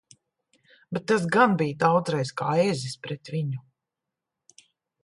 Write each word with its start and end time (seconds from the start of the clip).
Bet 0.97 1.13
es 1.15 1.27
gan 1.35 1.53
biju 1.59 1.77
daudzreiz 1.85 2.33
kā 2.43 2.49
ezis 2.65 2.99
pret 3.05 3.35
viņu! 3.37 3.63